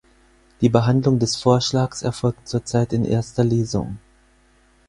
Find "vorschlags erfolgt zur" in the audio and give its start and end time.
1.35-2.65